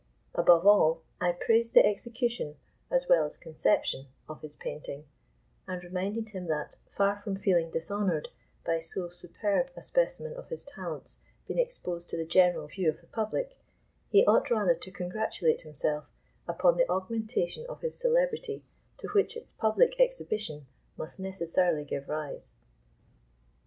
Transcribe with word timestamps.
Above 0.33 0.65
all, 0.65 1.03
I 1.21 1.31
praised 1.31 1.75
the 1.75 1.85
execution, 1.85 2.55
as 2.89 3.07
well 3.07 3.23
as 3.23 3.37
conception, 3.37 4.07
of 4.27 4.41
his 4.41 4.55
painting, 4.55 5.05
and 5.67 5.83
reminded 5.83 6.29
him 6.29 6.47
that, 6.47 6.75
far 6.97 7.21
from 7.21 7.35
feeling 7.35 7.69
dishonoured 7.69 8.29
by 8.65 8.79
so 8.79 9.09
superb 9.09 9.69
a 9.77 9.83
specimen 9.83 10.33
of 10.33 10.49
his 10.49 10.65
talents 10.65 11.19
being 11.47 11.59
exposed 11.59 12.09
to 12.09 12.17
the 12.17 12.25
general 12.25 12.65
view 12.65 12.89
of 12.89 12.99
the 12.99 13.05
public, 13.05 13.59
he 14.09 14.25
ought 14.25 14.49
rather 14.49 14.73
to 14.73 14.89
congratulate 14.91 15.61
himself 15.61 16.05
upon 16.47 16.77
the 16.77 16.89
augmentation 16.89 17.67
of 17.69 17.81
his 17.81 17.93
celebrity 17.99 18.63
to 18.97 19.07
which 19.09 19.37
its 19.37 19.51
public 19.51 19.99
exhibition 19.99 20.65
must 20.97 21.19
necessarily 21.19 21.83
give 21.83 22.09
rise. 22.09 22.49